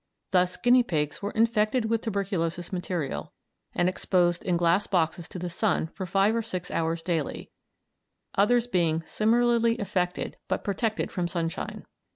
[0.31, 3.33] Thus, guinea pigs were infected with tuberculous material
[3.75, 7.51] and exposed in glass boxes to the sun for five or six hours daily,
[8.33, 11.85] others being similarly infected but protected from sunshine.